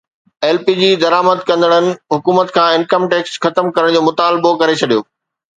[0.43, 5.07] L P G درآمد ڪندڙن حڪومت کان انڪم ٽيڪس ختم ڪرڻ جو مطالبو ڪري ڇڏيو